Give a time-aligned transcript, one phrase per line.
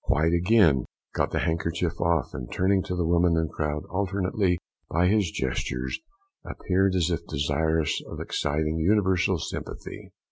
[0.07, 4.57] White again got the handkerchief off, and turning to the woman and crowd alternately,
[4.89, 5.99] by his gestures,
[6.43, 10.09] appeared as if desirous of exciting universal sympathy.